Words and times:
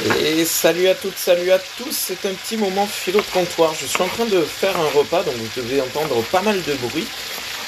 Et 0.00 0.44
salut 0.46 0.88
à 0.88 0.94
toutes, 0.94 1.18
salut 1.18 1.52
à 1.52 1.58
tous, 1.58 1.92
c'est 1.92 2.26
un 2.26 2.32
petit 2.32 2.56
moment 2.56 2.86
philo 2.86 3.20
de 3.20 3.26
comptoir. 3.26 3.74
Je 3.78 3.86
suis 3.86 4.02
en 4.02 4.08
train 4.08 4.24
de 4.24 4.40
faire 4.42 4.74
un 4.78 4.88
repas, 4.98 5.22
donc 5.22 5.34
vous 5.34 5.60
devez 5.60 5.80
entendre 5.82 6.22
pas 6.32 6.40
mal 6.40 6.62
de 6.62 6.74
bruit. 6.74 7.06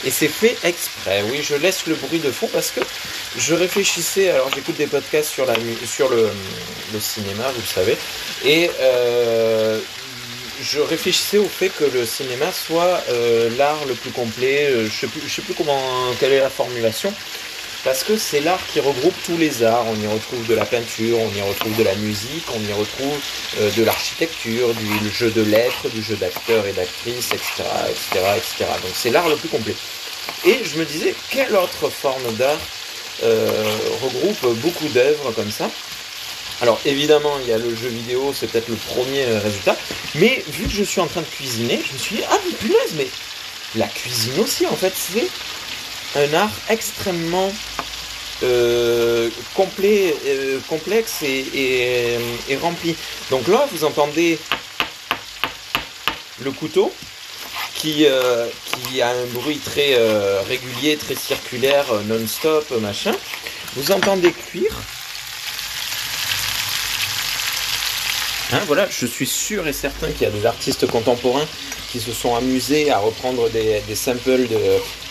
Et 0.07 0.11
c'est 0.11 0.29
fait 0.29 0.57
exprès, 0.65 1.23
oui, 1.31 1.41
je 1.43 1.55
laisse 1.55 1.87
le 1.87 1.95
bruit 1.95 2.19
de 2.19 2.31
fond 2.31 2.49
parce 2.53 2.71
que 2.71 2.81
je 3.39 3.55
réfléchissais, 3.55 4.29
alors 4.31 4.51
j'écoute 4.55 4.77
des 4.77 4.87
podcasts 4.87 5.31
sur, 5.31 5.47
la, 5.47 5.55
sur 5.87 6.11
le, 6.11 6.31
cinéma, 7.01 7.45
vous 7.55 7.61
le 7.61 7.67
savez, 7.67 7.97
et 8.45 8.71
euh, 8.81 9.81
je 10.61 10.81
réfléchissais 10.81 11.39
au 11.39 11.49
fait 11.49 11.71
que 11.71 11.85
le 11.85 12.05
cinéma 12.05 12.53
soit 12.53 13.03
euh, 13.09 13.49
l'art 13.57 13.83
le 13.89 13.95
plus 13.95 14.11
complet, 14.11 14.67
euh, 14.67 14.91
je 14.91 15.07
ne 15.07 15.11
sais, 15.11 15.29
sais 15.37 15.43
plus 15.43 15.55
comment, 15.55 15.81
quelle 16.21 16.33
est 16.33 16.41
la 16.41 16.51
formulation, 16.51 17.13
parce 17.85 18.03
que 18.03 18.17
c'est 18.17 18.41
l'art 18.41 18.61
qui 18.73 18.81
regroupe 18.81 19.15
tous 19.25 19.37
les 19.37 19.63
arts. 19.63 19.85
On 19.87 20.03
y 20.03 20.07
retrouve 20.07 20.47
de 20.47 20.55
la 20.55 20.65
peinture, 20.65 21.19
on 21.21 21.31
y 21.37 21.43
retrouve 21.43 21.77
de 21.77 21.85
la 21.85 21.95
musique, 21.97 22.45
on 22.55 22.61
y 22.61 22.73
retrouve 22.73 23.19
euh, 23.61 23.71
de 23.71 23.85
l'architecture, 23.85 24.73
du 24.75 25.11
jeu 25.11 25.31
de 25.31 25.43
lettres, 25.43 25.89
du 25.91 26.03
jeu 26.03 26.17
d'acteurs 26.17 26.67
et 26.67 26.73
d'actrices, 26.73 27.31
etc., 27.33 27.63
etc., 27.89 28.25
etc. 28.37 28.71
Donc 28.83 28.93
c'est 28.95 29.11
l'art 29.11 29.29
le 29.29 29.37
plus 29.37 29.49
complet. 29.51 29.77
Et 30.47 30.61
je 30.65 30.79
me 30.79 30.85
disais, 30.87 31.15
quelle 31.31 31.55
autre 31.55 31.91
forme 31.91 32.35
d'art 32.39 32.59
euh, 33.23 33.77
regroupe 34.03 34.59
beaucoup 34.61 34.89
d'œuvres 34.89 35.33
comme 35.33 35.51
ça? 35.51 35.71
Alors 36.63 36.81
évidemment, 36.87 37.35
il 37.43 37.51
y 37.51 37.53
a 37.53 37.59
le 37.59 37.75
jeu 37.77 37.89
vidéo, 37.89 38.33
c'est 38.33 38.47
peut-être 38.47 38.69
le 38.69 38.77
premier 38.77 39.25
résultat, 39.25 39.77
mais 40.15 40.43
vu 40.49 40.65
que 40.65 40.73
je 40.73 40.85
suis 40.85 41.01
en 41.01 41.07
train 41.07 41.21
de 41.21 41.27
cuisiner, 41.27 41.83
je 41.87 41.93
me 41.93 41.99
suis 41.99 42.17
dit, 42.17 42.23
ah 42.31 42.39
mais 42.47 42.53
punaise, 42.53 42.95
mais 42.97 43.09
la 43.77 43.89
cuisine 43.89 44.39
aussi, 44.41 44.65
en 44.67 44.77
fait, 44.77 44.93
c'est 44.97 45.29
un 46.17 46.33
art 46.33 46.53
extrêmement 46.71 47.53
euh, 48.45 49.31
complet, 49.55 50.15
euh, 50.27 50.59
complexe 50.69 51.23
et, 51.23 52.19
rempli. 52.61 52.95
Donc 53.31 53.49
là, 53.49 53.67
vous 53.73 53.85
entendez 53.85 54.39
le 56.43 56.51
couteau 56.51 56.93
qui, 57.75 58.05
euh, 58.07 58.47
qui 58.89 59.01
a 59.01 59.09
un 59.09 59.27
bruit 59.33 59.59
très 59.59 59.97
régulier, 60.47 60.97
très 60.97 61.15
circulaire, 61.15 61.87
non-stop, 62.07 62.71
machin. 62.81 63.13
Vous 63.77 63.91
entendez 63.93 64.33
cuire. 64.33 64.75
Hein, 68.53 68.61
voilà, 68.67 68.87
je 68.91 69.07
suis 69.07 69.27
sûr 69.27 69.67
et 69.67 69.73
certain 69.73 70.11
qu'il 70.13 70.23
y 70.23 70.27
a 70.27 70.31
des 70.31 70.47
artistes 70.47 70.87
contemporains 70.87 71.47
qui 71.91 71.99
se 71.99 72.13
sont 72.13 72.37
amusés 72.37 72.91
à 72.91 72.99
reprendre 72.99 73.49
des, 73.51 73.83
samples 73.95 74.49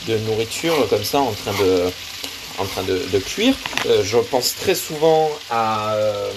de, 0.08 0.18
nourriture 0.20 0.88
comme 0.90 1.03
ça 1.03 1.20
en 1.20 1.31
train 1.31 1.53
de, 1.53 1.92
en 2.58 2.66
train 2.66 2.84
de, 2.84 3.20
cuire. 3.20 3.56
Euh, 3.86 4.04
je 4.04 4.18
pense 4.18 4.56
très 4.56 4.76
souvent 4.76 5.30
à... 5.50 5.94
Euh, 5.94 6.32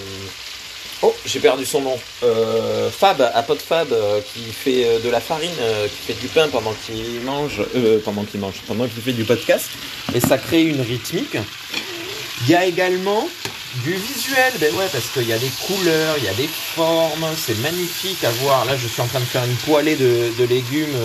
oh, 1.01 1.13
j'ai 1.25 1.39
perdu 1.39 1.65
son 1.65 1.81
nom. 1.81 1.97
Euh, 2.23 2.89
Fab, 2.89 3.21
à 3.21 3.43
Pot 3.43 3.61
Fab, 3.61 3.93
qui 4.33 4.43
fait 4.51 4.99
de 5.03 5.09
la 5.09 5.19
farine, 5.19 5.49
qui 5.89 6.13
fait 6.13 6.19
du 6.19 6.27
pain 6.27 6.47
pendant 6.49 6.73
qu'il 6.85 7.21
mange, 7.21 7.61
pendant 8.03 8.23
qu'il 8.23 8.39
mange, 8.39 8.55
pendant 8.67 8.87
qu'il 8.87 9.01
fait 9.01 9.13
du 9.13 9.23
podcast, 9.23 9.69
et 10.13 10.19
ça 10.19 10.37
crée 10.37 10.63
une 10.63 10.81
rythmique. 10.81 11.37
Il 12.43 12.49
y 12.49 12.55
a 12.55 12.65
également 12.65 13.27
du 13.83 13.93
visuel, 13.93 14.53
ben 14.59 14.73
ouais, 14.75 14.87
parce 14.91 15.09
qu'il 15.09 15.27
y 15.27 15.33
a 15.33 15.37
des 15.37 15.51
couleurs, 15.67 16.15
il 16.17 16.23
y 16.23 16.29
a 16.29 16.33
des 16.33 16.47
formes, 16.47 17.27
c'est 17.35 17.59
magnifique 17.59 18.23
à 18.23 18.31
voir. 18.31 18.65
Là, 18.65 18.75
je 18.75 18.87
suis 18.87 19.01
en 19.01 19.07
train 19.07 19.19
de 19.19 19.25
faire 19.25 19.43
une 19.43 19.55
poêlée 19.57 19.95
de, 19.95 20.43
légumes, 20.45 20.95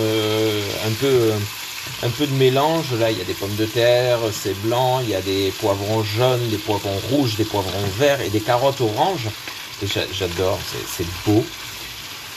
un 0.85 0.91
peu, 0.99 1.33
un 2.03 2.09
peu 2.09 2.27
de 2.27 2.33
mélange. 2.33 2.93
Là, 2.99 3.11
il 3.11 3.17
y 3.17 3.21
a 3.21 3.25
des 3.25 3.33
pommes 3.33 3.55
de 3.55 3.65
terre, 3.65 4.19
c'est 4.31 4.59
blanc. 4.61 5.01
Il 5.01 5.09
y 5.09 5.15
a 5.15 5.21
des 5.21 5.51
poivrons 5.59 6.03
jaunes, 6.03 6.47
des 6.49 6.57
poivrons 6.57 6.99
rouges, 7.11 7.35
des 7.35 7.45
poivrons 7.45 7.87
verts 7.97 8.21
et 8.21 8.29
des 8.29 8.41
carottes 8.41 8.81
oranges. 8.81 9.27
J'adore, 10.11 10.59
c'est 10.87 11.07
beau. 11.25 11.43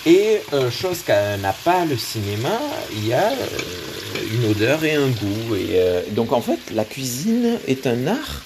Et 0.05 0.41
euh, 0.53 0.71
chose 0.71 1.03
n'a 1.09 1.53
pas 1.53 1.85
le 1.85 1.99
cinéma, 1.99 2.61
il 2.93 3.09
y 3.09 3.13
a 3.13 3.33
euh, 3.33 4.35
une 4.35 4.51
odeur 4.51 4.85
et 4.85 4.95
un 4.95 5.09
goût. 5.09 5.57
Et 5.57 6.13
donc 6.13 6.33
en 6.33 6.41
fait, 6.41 6.61
la 6.73 6.85
cuisine 6.85 7.59
est 7.67 7.89
un 7.89 8.07
art 8.07 8.43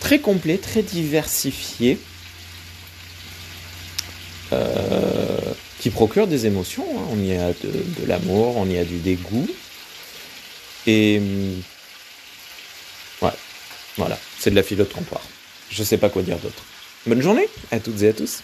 très 0.00 0.20
complet, 0.20 0.56
très 0.56 0.82
diversifié, 0.82 1.98
euh, 4.52 4.95
procure 5.90 6.26
des 6.26 6.46
émotions. 6.46 6.86
Hein. 6.96 7.08
On 7.12 7.22
y 7.22 7.34
a 7.36 7.48
de, 7.52 8.06
l'amour, 8.06 8.56
on 8.56 8.66
y 8.66 8.78
a 8.78 8.84
du 8.84 8.98
dégoût. 8.98 9.48
Et 10.86 11.18
hum, 11.18 11.62
ouais, 13.22 13.34
voilà, 13.96 14.18
c'est 14.38 14.50
de 14.50 14.56
la 14.56 14.62
philo 14.62 14.84
de 14.84 14.92
comptoir. 14.92 15.22
Je 15.70 15.82
sais 15.82 15.98
pas 15.98 16.08
quoi 16.08 16.22
dire 16.22 16.38
d'autre. 16.38 16.62
Bonne 17.06 17.22
journée 17.22 17.48
à 17.70 17.80
toutes 17.80 18.02
et 18.02 18.08
à 18.08 18.12
tous. 18.12 18.40